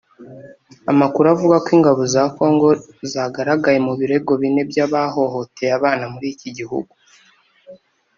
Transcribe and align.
Amakuru 0.91 1.25
avuga 1.33 1.55
ko 1.65 1.69
ingabo 1.77 2.01
za 2.13 2.23
Congo 2.37 2.67
zagaragaye 3.11 3.77
mu 3.87 3.93
birego 3.99 4.31
bine 4.41 4.61
by’abahohoteye 4.69 5.71
abana 5.79 6.05
muri 6.13 6.27
iki 6.33 6.49
gihugu 6.57 6.91